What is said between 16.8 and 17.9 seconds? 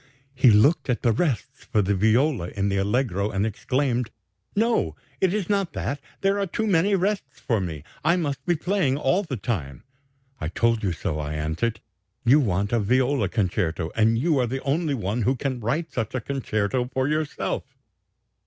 for yourself.'